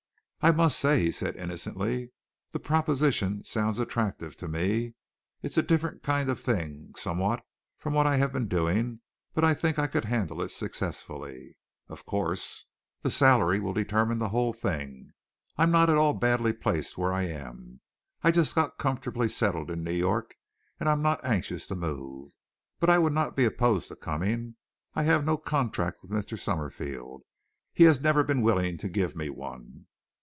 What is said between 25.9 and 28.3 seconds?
with Mr. Summerfield. He has never